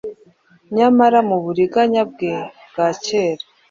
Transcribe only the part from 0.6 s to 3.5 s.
Nyamara mu buriganya bwe bwa kera,